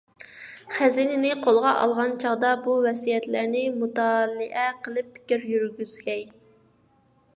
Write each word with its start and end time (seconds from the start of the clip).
خەزىنىنى 0.75 1.33
قولغا 1.43 1.73
ئالغان 1.81 2.15
چاغدا 2.23 2.53
بۇ 2.67 2.77
ۋەسىيەتلەرنى 2.85 3.63
مۇتالىئە 3.83 4.67
قىلىپ 4.87 5.15
پىكىر 5.19 5.47
يۈرگۈزگەي. 5.55 6.27